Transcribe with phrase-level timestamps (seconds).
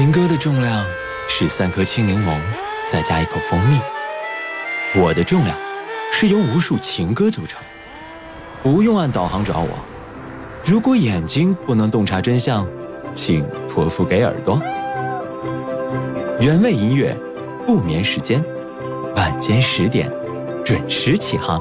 [0.00, 0.82] 情歌的重量
[1.28, 2.40] 是三颗青柠檬，
[2.90, 3.78] 再加一口蜂蜜。
[4.98, 5.54] 我的重量
[6.10, 7.60] 是由无数情歌组成。
[8.62, 9.68] 不用按导航找我。
[10.64, 12.66] 如果眼睛不能洞察真相，
[13.12, 14.58] 请托付给耳朵。
[16.40, 17.14] 原味音乐，
[17.66, 18.42] 不眠时间，
[19.14, 20.10] 晚间十点
[20.64, 21.60] 准时起航。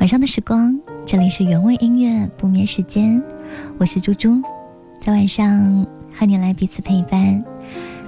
[0.00, 3.22] 晚上的时光，这里是原味音乐不眠时间，
[3.78, 4.42] 我是猪猪，
[5.00, 5.86] 在晚上
[6.18, 7.44] 和你来彼此陪伴，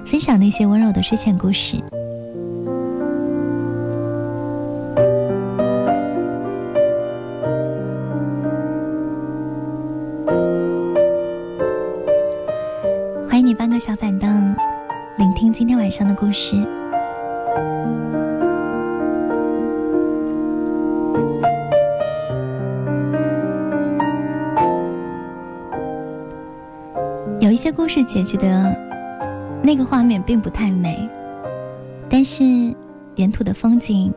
[0.03, 1.77] 分享那些温柔的睡前故事。
[13.27, 14.55] 欢迎你搬个小板凳，
[15.19, 16.55] 聆听今天晚上的故事。
[27.39, 28.75] 有一些故事结局的
[29.63, 31.09] 那个画面并不太美，
[32.09, 32.43] 但是
[33.15, 34.13] 沿途的风景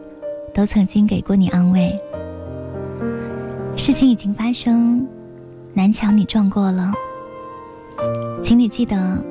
[0.53, 1.97] 都曾经给过你安慰。
[3.77, 5.07] 事情已经发生，
[5.73, 6.93] 南墙你撞过了，
[8.43, 9.23] 请你记得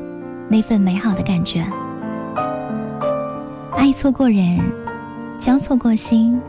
[0.47, 1.65] 那份美好的感觉。
[3.71, 4.57] 爱错过人，
[5.37, 6.39] 交错过心，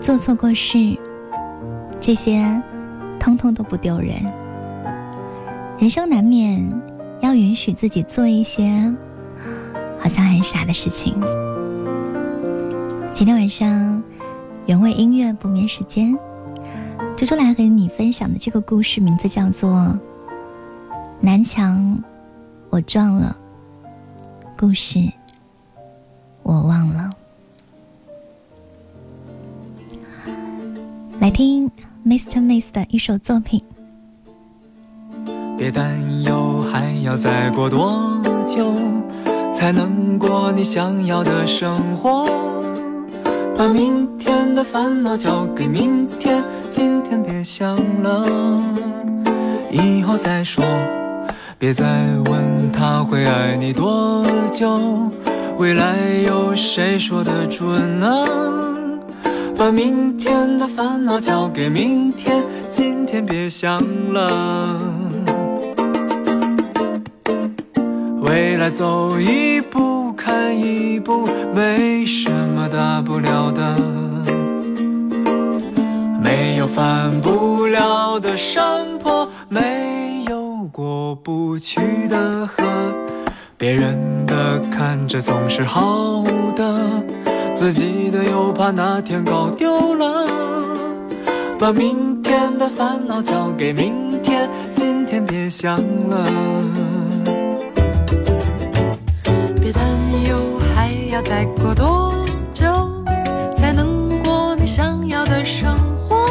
[0.00, 0.96] 做错过事，
[2.00, 2.42] 这些
[3.18, 4.14] 通通都不丢人。
[5.80, 6.70] 人生难免
[7.22, 8.94] 要允许自己做一些
[9.98, 11.14] 好像很傻的事情。
[13.14, 14.02] 今天晚上
[14.66, 16.14] 原味音乐不眠时间，
[17.16, 19.70] 猪猪来和你分享的这个故事名字叫做
[21.18, 21.98] 《南墙
[22.68, 23.34] 我撞了》，
[24.58, 25.10] 故事
[26.42, 27.08] 我忘了。
[31.18, 31.70] 来听
[32.04, 32.38] Mr.
[32.38, 33.62] Miss 的一首作品。
[35.60, 38.72] 别担忧，还要再过多久
[39.52, 42.26] 才能过你想要的生活？
[43.54, 48.62] 把明天的烦恼交给明天，今天别想了，
[49.70, 50.64] 以后再说。
[51.58, 51.84] 别再
[52.24, 55.12] 问他会爱你多久，
[55.58, 58.26] 未来有谁说得准呢？
[59.58, 63.78] 把明天的烦恼交给明天，今天别想
[64.14, 65.09] 了。
[68.30, 73.76] 未来走一步看一步，没什么大不了的。
[76.22, 82.62] 没有翻不了的山坡，没有过不去的河。
[83.58, 86.24] 别人的看着总是好
[86.54, 87.02] 的，
[87.52, 90.28] 自己的又怕哪天搞丢了。
[91.58, 95.76] 把明天的烦恼交给明天，今天别想
[96.08, 96.24] 了。
[101.22, 102.12] 再过多
[102.50, 102.64] 久
[103.54, 106.26] 才能过你想要的生活？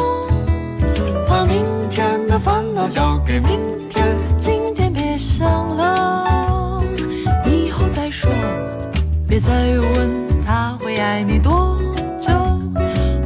[1.28, 3.58] 把明天的烦恼交给明
[3.88, 6.82] 天，今天别想了，
[7.46, 8.30] 以后再说。
[9.26, 10.10] 别再问
[10.44, 11.78] 他会爱你多
[12.18, 12.32] 久，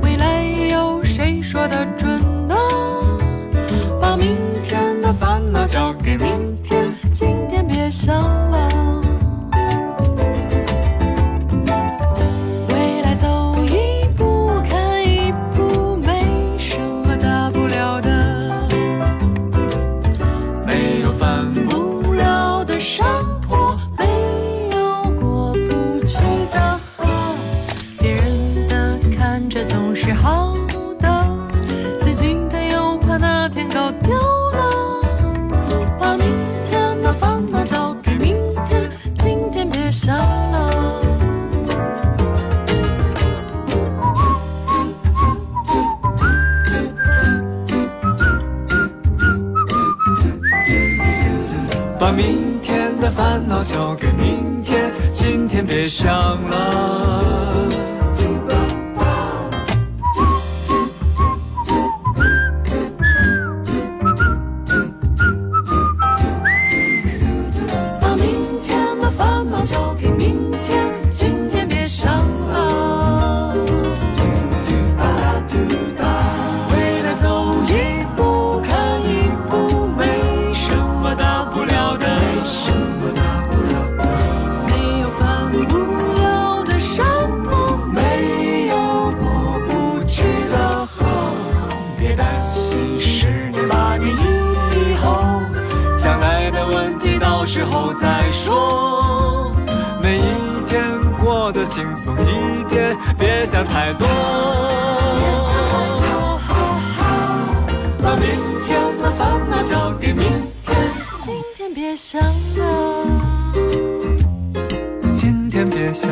[0.03, 2.55] 未来有谁说得准呢？
[4.01, 8.54] 把明天的烦恼交给明天，今天别想了。
[98.01, 99.53] 再说。
[100.03, 100.23] 每一
[100.67, 100.83] 天
[101.23, 104.09] 过得轻松一点，别想太多。
[104.09, 106.41] 别想太多，
[108.03, 108.25] 把明
[108.65, 110.25] 天的烦恼交给明
[110.65, 110.75] 天，
[111.19, 112.21] 今天别想
[112.57, 113.07] 了，
[115.13, 116.11] 今天别想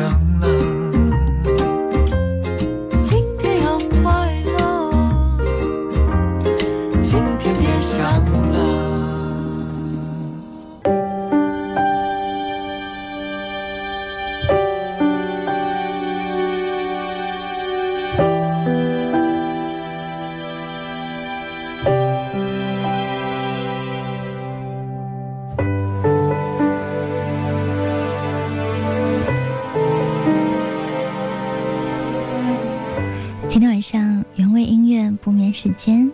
[33.73, 36.11] 晚上原味音乐不眠时间，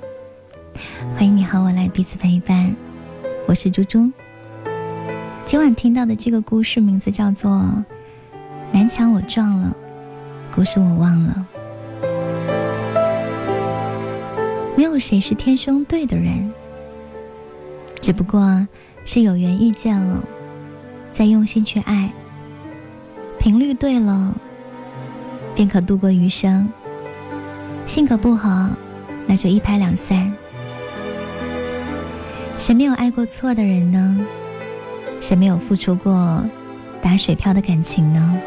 [1.14, 2.74] 欢迎你和我来彼此陪伴。
[3.50, 4.10] 我是猪猪。
[5.44, 7.52] 今晚听到的这个故事名字叫做
[8.72, 9.76] 《南墙我撞了，
[10.56, 11.46] 故事我忘了》。
[14.78, 16.54] 没有谁是天生对的人，
[18.00, 18.66] 只不过
[19.04, 20.24] 是有缘遇见了，
[21.12, 22.10] 再用心去爱，
[23.38, 24.34] 频率对了，
[25.54, 26.66] 便可度过余生。
[27.90, 28.70] 性格不合，
[29.26, 30.32] 那就一拍两散。
[32.56, 34.28] 谁没有爱过错的人呢？
[35.20, 36.46] 谁没有付出过
[37.02, 38.40] 打水漂的感情呢？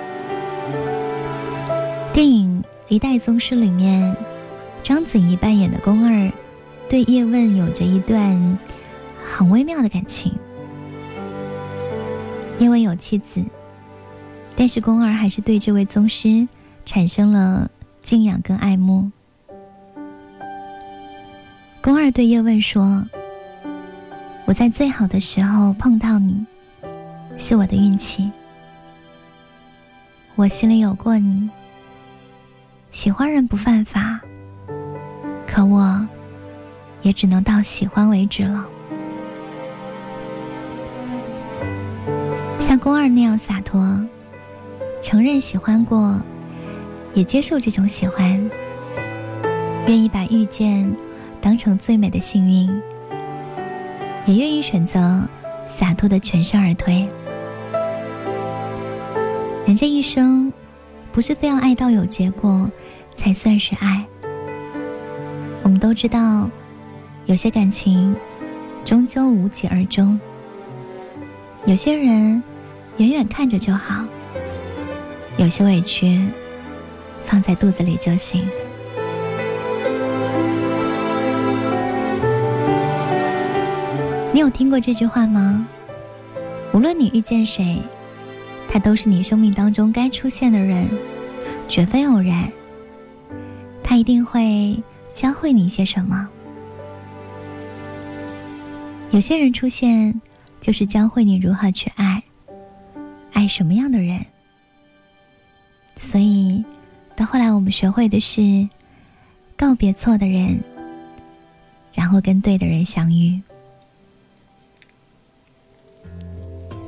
[2.12, 4.16] 电影《一代宗师》里面，
[4.80, 6.30] 章子怡扮演的宫二
[6.88, 8.58] 对叶问有着一段
[9.24, 10.32] 很微妙的感情。
[12.60, 13.42] 叶问有妻子，
[14.54, 16.46] 但是宫二还是对这位宗师
[16.84, 17.68] 产生了
[18.02, 19.10] 敬仰跟爱慕。
[21.82, 23.04] 宫二对叶问说
[24.46, 26.46] ：“我在最好的时候碰到你，
[27.36, 28.30] 是我的运气。
[30.36, 31.50] 我心里有过你。
[32.92, 34.20] 喜欢人不犯法，
[35.44, 36.06] 可我
[37.02, 38.64] 也只能到喜欢为止了。
[42.60, 43.80] 像宫二那样洒脱，
[45.02, 46.16] 承认喜欢过，
[47.12, 48.50] 也接受这种喜欢，
[49.88, 50.88] 愿意把遇见。”
[51.42, 52.70] 当成最美的幸运，
[54.26, 55.20] 也愿意选择
[55.66, 57.08] 洒脱的全身而退。
[59.66, 60.52] 人这一生，
[61.10, 62.70] 不是非要爱到有结果
[63.16, 64.06] 才算是爱。
[65.64, 66.48] 我们都知道，
[67.26, 68.14] 有些感情
[68.84, 70.18] 终究无疾而终，
[71.66, 72.40] 有些人
[72.98, 74.04] 远远看着就好，
[75.38, 76.24] 有些委屈
[77.24, 78.48] 放在肚子里就行。
[84.42, 85.64] 有听过这句话吗？
[86.72, 87.80] 无论你遇见谁，
[88.68, 90.88] 他都是你生命当中该出现的人，
[91.68, 92.50] 绝非偶然。
[93.84, 94.82] 他一定会
[95.14, 96.28] 教会你一些什么。
[99.12, 100.20] 有些人出现，
[100.60, 102.20] 就是教会你如何去爱，
[103.32, 104.26] 爱什么样的人。
[105.94, 106.64] 所以，
[107.14, 108.68] 到后来我们学会的是
[109.56, 110.58] 告别错的人，
[111.94, 113.40] 然后跟对的人相遇。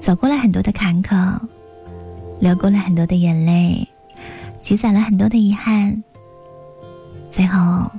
[0.04, 1.34] 走过了很多的坎坷，
[2.38, 3.88] 流过了很多的眼泪，
[4.60, 6.04] 积攒了很多的遗憾，
[7.30, 7.90] 最后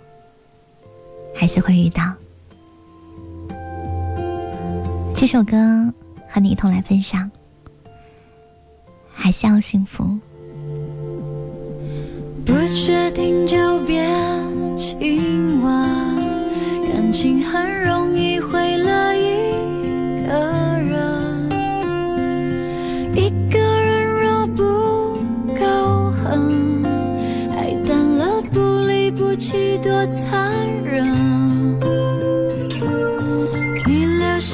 [1.35, 2.13] 还是会遇到。
[5.15, 5.57] 这首歌
[6.29, 7.31] 和你一同来分享，
[9.11, 10.07] 还是要幸福。
[12.45, 14.07] 不确定就别
[14.77, 15.71] 亲吻，
[16.87, 19.04] 感情很容易毁了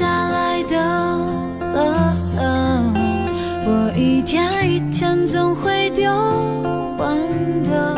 [0.02, 0.78] 下来的
[1.76, 2.36] 垃圾，
[3.68, 6.12] 我一天一天总会丢
[6.98, 7.16] 完
[7.62, 7.96] 的。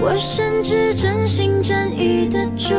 [0.00, 2.72] 我甚至真心真意的祝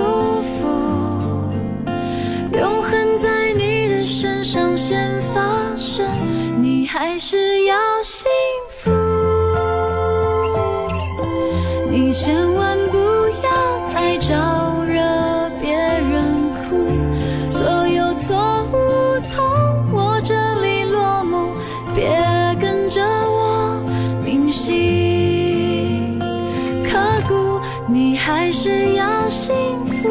[27.87, 30.09] 你还是要幸福，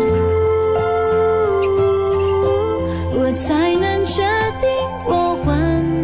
[3.13, 4.23] 我才能确
[4.61, 4.69] 定
[5.05, 5.53] 我还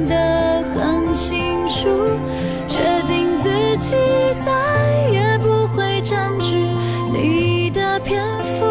[0.09, 1.89] 得很清楚，
[2.67, 3.49] 确定自
[3.79, 3.95] 己
[4.45, 6.57] 再也不会占据
[7.13, 8.67] 你的篇幅。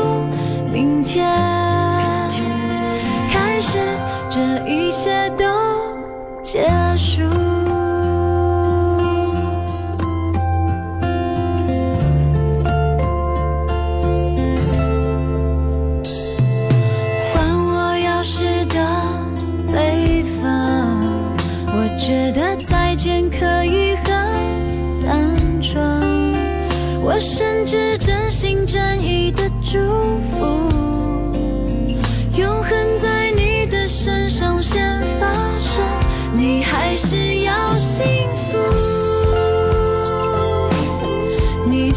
[0.71, 1.25] 明天
[3.31, 3.79] 开始，
[4.29, 5.45] 这一切都
[6.43, 6.88] 结束。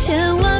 [0.05, 0.52] 千万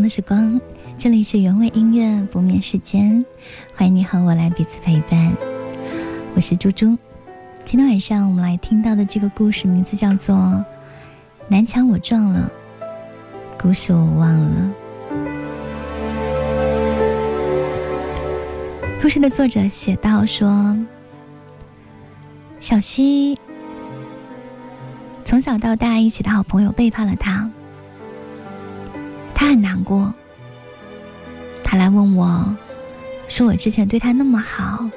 [0.00, 0.60] 的时光，
[0.98, 3.24] 这里是原味音乐不眠时间，
[3.74, 5.32] 欢迎你和我来彼此陪伴。
[6.34, 6.96] 我是猪猪，
[7.64, 10.34] 今天晚上我们来听到的这个故事名字叫做
[11.48, 12.50] 《南墙我撞了》，
[13.60, 14.72] 故事我忘了。
[19.00, 20.76] 故事的作者写道说，
[22.60, 23.38] 小西
[25.24, 27.50] 从小到大一起的好朋友背叛了他。
[29.38, 30.10] 他很难过，
[31.62, 32.56] 他来问我，
[33.28, 34.88] 说我之前对他那么好，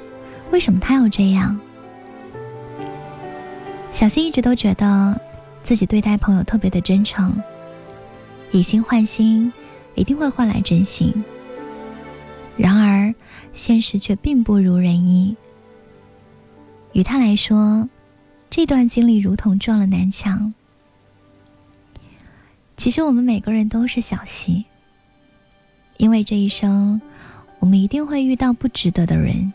[0.50, 1.60] 为什么他要这样？
[3.90, 5.20] 小新一直都觉得
[5.62, 7.36] 自己对待朋友特别的真诚，
[8.50, 9.52] 以心换心，
[9.94, 11.12] 一定会换来真心。
[12.56, 13.14] 然而，
[13.52, 15.36] 现实却并不如人意。
[16.92, 17.86] 于他来说，
[18.48, 20.54] 这段经历如同撞了南墙。
[22.80, 24.64] 其实我们每个人都是小溪，
[25.98, 26.98] 因为这一生，
[27.58, 29.52] 我们一定会遇到不值得的人。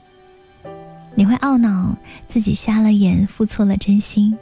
[1.15, 4.38] 你会懊恼自己瞎了眼，付错了真心。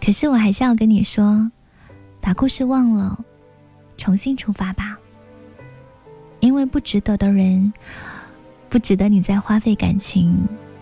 [0.00, 1.50] 可是我还是要跟你说，
[2.20, 3.18] 把故事忘了，
[3.96, 4.96] 重新出发吧。
[6.38, 7.72] 因为不值得的人，
[8.68, 10.32] 不值得你再花费感情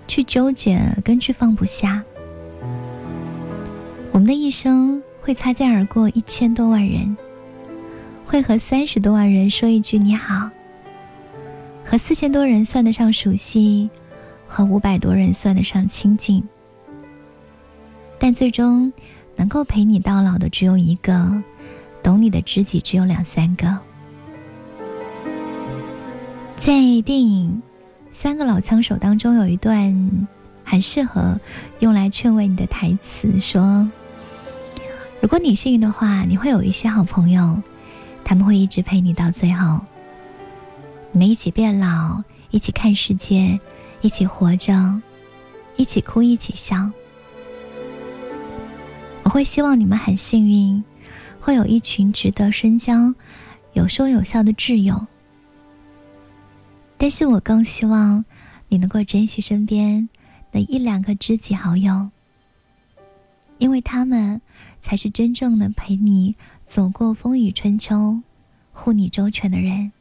[0.07, 2.03] 去纠结跟去放不下。
[4.13, 5.03] 我们的一生。
[5.29, 7.15] 会擦肩而过一千多万人，
[8.25, 10.49] 会和三十多万人说一句你好，
[11.85, 13.91] 和四千多人算得上熟悉，
[14.47, 16.43] 和五百多人算得上亲近，
[18.19, 18.91] 但最终
[19.37, 21.43] 能够陪你到老的只有一个，
[22.03, 23.79] 懂你的知己只有两三个。
[26.57, 26.73] 在
[27.05, 27.63] 电影
[28.17, 30.11] 《三个老枪手》当中有一段
[30.65, 31.39] 很适合
[31.81, 33.87] 用来劝慰你的台词，说：
[35.21, 37.61] 如果你幸运的话，你会有一些好朋友，
[38.25, 39.81] 他们会一直陪你到最后。
[41.11, 43.59] 你们一起变老，一起看世界，
[44.01, 45.01] 一起活着，
[45.77, 46.91] 一起哭，一起笑。
[49.25, 50.83] 我会希望你们很幸运，
[51.41, 53.13] 会有一群值得深交、
[53.73, 55.07] 有说有笑的挚友。
[56.97, 58.25] 但是我更希望
[58.69, 60.09] 你能够珍惜身边
[60.53, 62.11] 的一两个知己好友，
[63.59, 64.41] 因为他们
[64.81, 66.35] 才是真正的陪你
[66.65, 68.21] 走过风雨春秋、
[68.73, 69.93] 护你周全的人。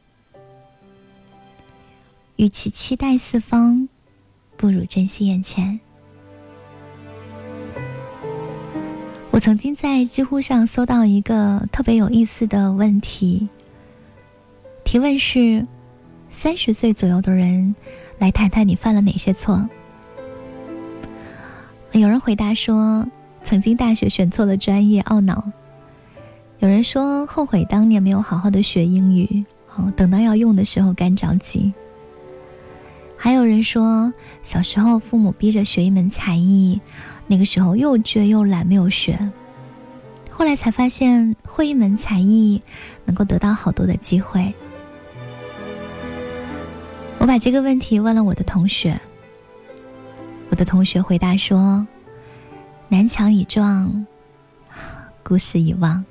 [2.36, 3.88] 与其期待四方，
[4.56, 5.78] 不如珍惜眼前。
[9.30, 13.48] 我曾经在知乎上搜到一个特别有意思的问题，
[14.84, 15.66] 提问是。
[16.30, 17.74] 三十岁左右的人，
[18.18, 19.66] 来谈谈你犯了哪些错。
[21.92, 23.08] 有人回答说，
[23.48, 25.42] 曾经大学选错了专业，懊恼；
[26.58, 29.42] 有人说后悔当年没有好好的学英语，
[29.74, 31.72] 哦，等到要用的时候干着急；
[33.16, 34.12] 还有人说
[34.42, 36.78] 小时候父母逼着学一门才艺，
[37.26, 39.18] 那个时候又倔又懒没有学，
[40.28, 42.60] 后来才发现会一门才艺
[43.06, 44.52] 能够得到好多的机会。
[47.16, 49.00] 我把这个问题问了我的同学，
[50.50, 51.86] 我的同学回答说
[52.90, 54.06] ：“南墙已撞，
[55.22, 56.04] 故事已忘。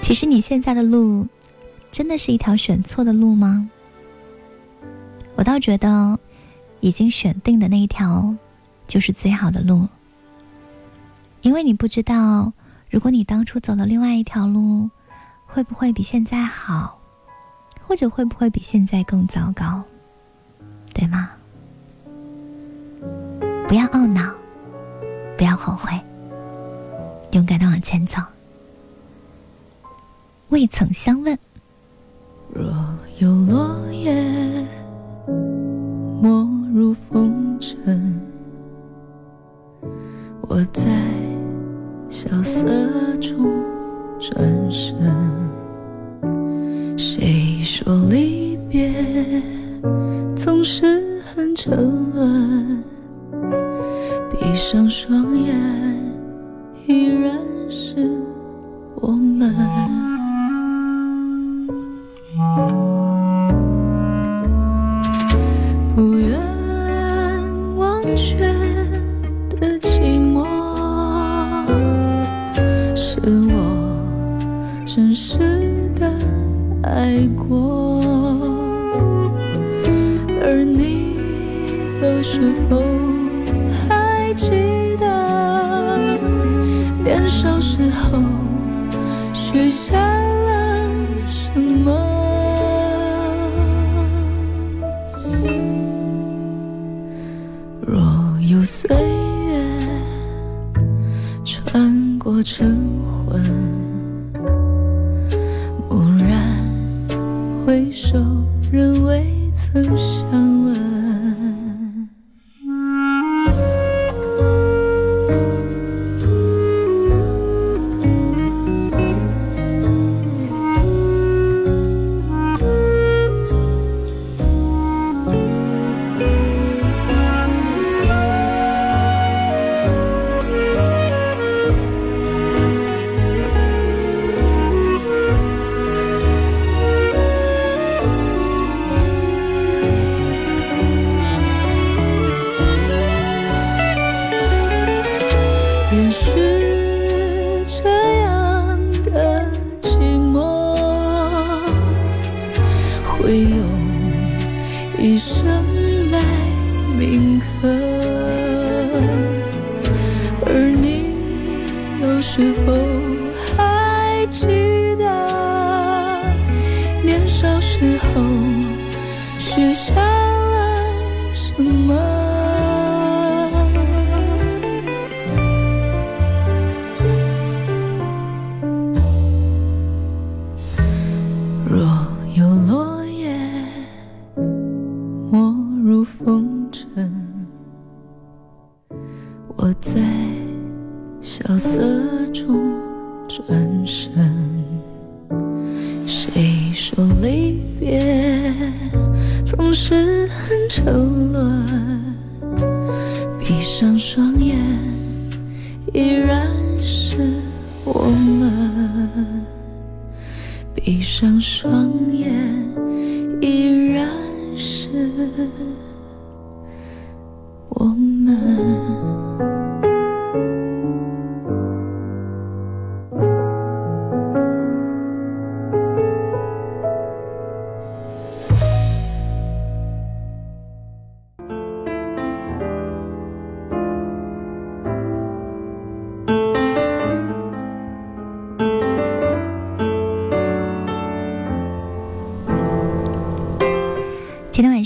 [0.00, 1.26] 其实你现在的路，
[1.92, 3.68] 真的是一条选错的路吗？
[5.34, 6.18] 我倒觉得，
[6.80, 8.34] 已经选定的那一条，
[8.86, 9.86] 就是最好的路。
[11.42, 12.52] 因为你不知道，
[12.90, 14.88] 如果你当初走了另外一条路，
[15.44, 16.98] 会不会比现在好。”
[17.88, 19.80] 或者会不会比现在更糟糕，
[20.92, 21.30] 对吗？
[23.68, 24.34] 不要懊恼，
[25.36, 25.92] 不要后悔，
[27.32, 28.20] 勇敢的往前走。
[30.48, 31.38] 未曾相问。
[32.54, 32.64] 若
[33.18, 34.14] 有落叶，
[36.22, 38.18] 没入风尘，
[40.40, 40.82] 我在
[42.08, 42.64] 萧瑟
[43.20, 43.52] 中
[44.18, 44.96] 转身。
[46.96, 49.42] 谁说离别
[50.34, 51.76] 总是很沉
[52.14, 52.82] 沦？
[54.46, 55.56] 闭上双眼，
[56.86, 57.36] 依然
[57.68, 58.08] 是
[59.00, 60.05] 我们。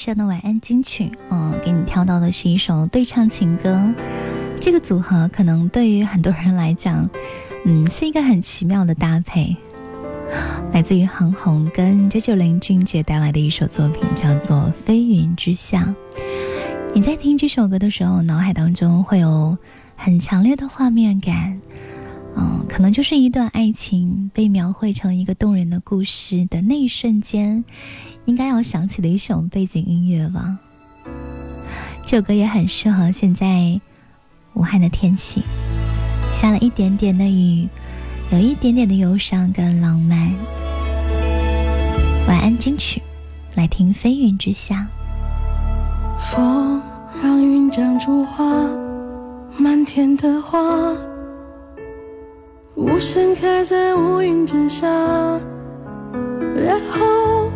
[0.00, 3.78] 上的晚安金曲，嗯，给你挑到的是一首对唱情歌。
[4.58, 7.06] 这个组合可能对于很多人来讲，
[7.66, 9.54] 嗯，是一个很奇妙的搭配。
[10.72, 15.94] 来自于韩红跟九九零俊杰带来的一首作品，叫做《飞云之下》。
[16.94, 19.58] 你在听这首歌的时候，脑海当中会有
[19.96, 21.60] 很强烈的画面感，
[22.36, 27.64] 嗯，可能就是一段爱情被描绘成一个动人的故事的那一瞬间。
[28.26, 30.58] 应该要响起的一首背景音乐吧。
[32.04, 33.80] 这首歌也很适合现在
[34.54, 35.42] 武汉的天气，
[36.30, 37.66] 下了一点点的雨，
[38.30, 40.32] 有一点点的忧伤跟浪漫。
[42.28, 43.02] 晚安金曲，
[43.56, 44.86] 来听《飞云之下》。
[46.20, 46.80] 风
[47.22, 48.44] 让云长出花，
[49.58, 50.94] 满天的花，
[52.74, 54.86] 无声开在乌云之下，
[56.56, 57.50] 然后。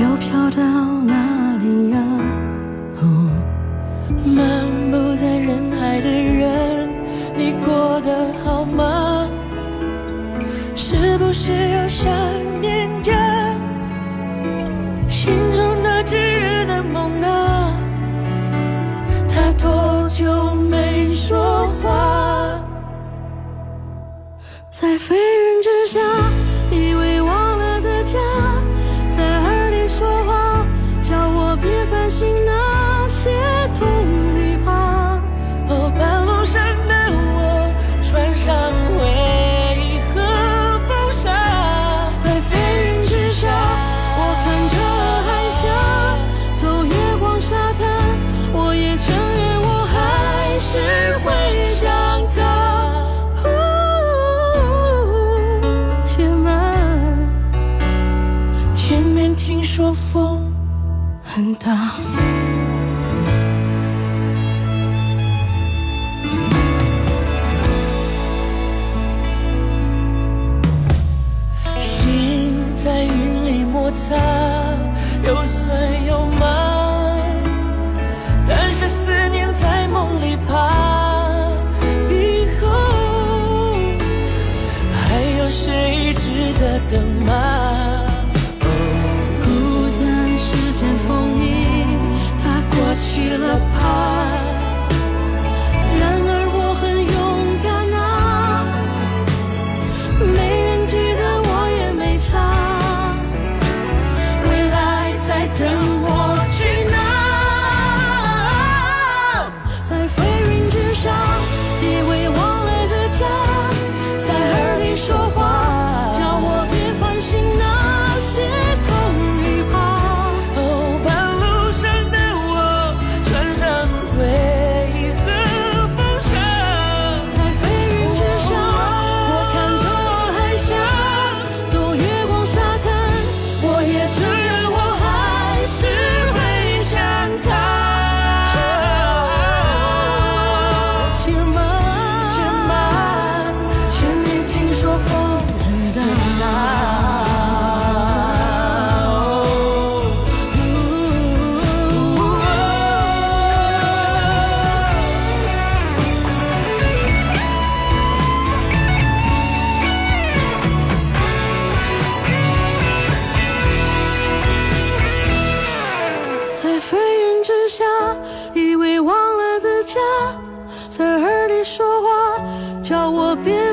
[0.00, 0.62] 又飘到
[1.02, 1.12] 哪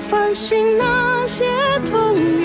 [0.07, 1.45] 反省那些
[1.83, 2.44] 痛与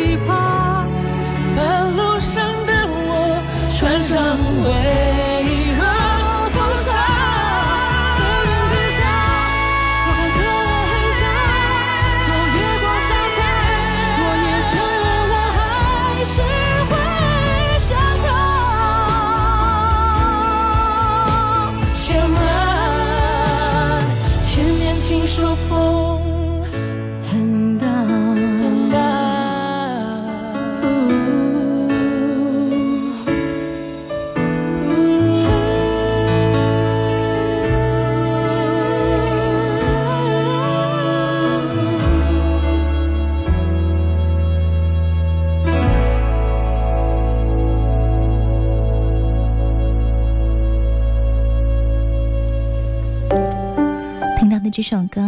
[54.71, 55.21] 这首歌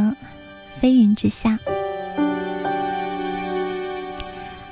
[0.80, 1.58] 《飞云之下》。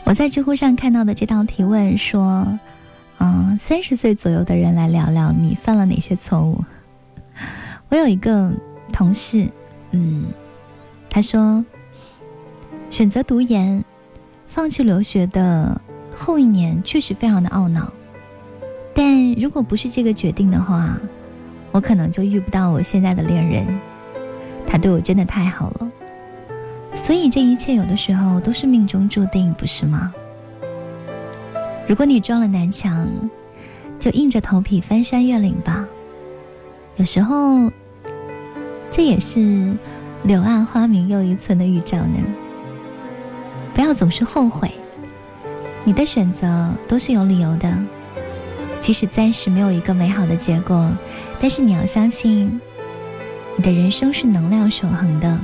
[0.05, 2.59] 我在知乎上看到的这道提问说
[3.19, 6.65] ：“嗯，三十岁左右的人来聊聊你犯了哪些错误。”
[7.91, 8.53] 我有一个
[8.93, 9.49] 同事，
[9.91, 10.27] 嗯，
[11.09, 11.65] 他说
[12.91, 13.85] 选择读研、
[14.47, 15.81] 放弃留学的
[16.15, 17.93] 后一年确实非常的懊恼，
[18.95, 20.97] 但如果不是这个决定的话，
[21.73, 23.81] 我可能就遇不到我现在的恋人。
[24.71, 25.91] 他对我真的太好了。
[26.95, 30.15] 所以这一切有的时候都是命中注定，不是吗？
[31.89, 33.09] 如果你撞了南墙，
[33.99, 35.85] 就硬着头皮翻山越岭吧。
[36.97, 37.71] 有时候，
[38.91, 39.73] 这也是
[40.23, 42.19] 柳暗花明又一村的预兆呢。
[43.75, 44.71] 不要总是后悔，
[45.85, 47.73] 你的选择都是有理由的。
[48.79, 50.91] 即使暂时没有一个美好的结果，
[51.41, 52.61] 但是你要相信，
[53.61, 55.39] 你的人生是能量守恒的。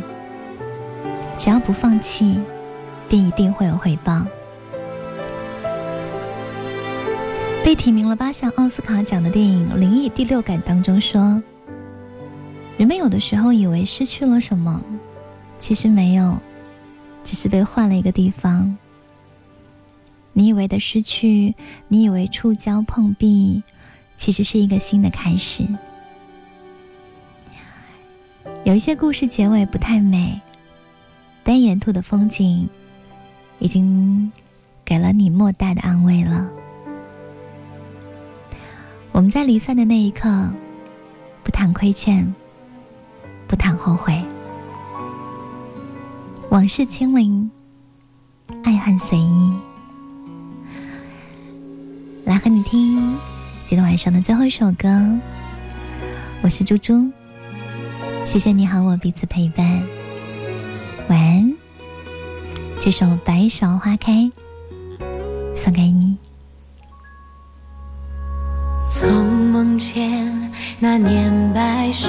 [1.36, 2.40] 只要不放弃，
[3.10, 4.26] 便一定会有回报。
[7.62, 11.42] 被提名了八项奥斯卡奖的电影《灵异第六感》当中说
[12.78, 14.80] ：“人们有的时候以为失去了什么，
[15.58, 16.38] 其实没有，
[17.22, 18.78] 只是被换了一个地方。
[20.32, 21.54] 你以为的失去，
[21.88, 23.62] 你以为触礁碰壁，
[24.16, 25.66] 其实是一个新的开始。
[28.66, 30.40] 有一些故事结尾不太美。”
[31.44, 32.68] 但沿途的风景，
[33.60, 34.32] 已经
[34.84, 36.44] 给了你莫大的安慰了。
[39.12, 40.50] 我们在离散的那一刻，
[41.44, 42.34] 不谈亏欠，
[43.46, 44.20] 不谈后悔，
[46.50, 47.48] 往事清零，
[48.64, 49.56] 爱恨随意。
[52.24, 53.14] 来和你听
[53.64, 55.16] 今天晚上的最后一首歌。
[56.42, 57.08] 我是猪猪，
[58.26, 59.64] 谢谢你和我彼此陪伴。
[61.08, 61.54] 晚安，
[62.80, 64.12] 这首《白芍花开》
[65.54, 66.18] 送给你。
[68.90, 72.08] 从梦见那年白芍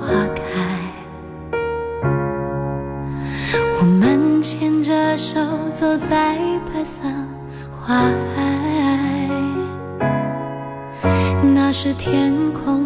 [0.00, 0.42] 花开，
[3.80, 5.38] 我们牵着手
[5.74, 6.38] 走在
[6.72, 7.02] 白色
[7.70, 8.00] 花
[8.34, 9.28] 海，
[11.54, 12.77] 那时天空